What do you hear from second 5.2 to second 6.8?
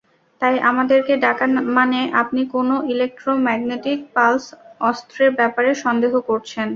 ব্যাপারে সন্দেহ করছেন!